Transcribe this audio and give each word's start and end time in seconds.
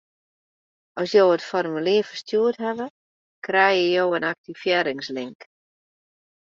At 1.01 1.11
jo 1.15 1.25
it 1.33 1.43
formulier 1.49 2.07
ferstjoerd 2.09 2.59
hawwe, 2.65 2.89
krijge 3.49 3.87
jo 3.93 4.09
in 4.21 4.27
aktivearringslink. 4.33 5.49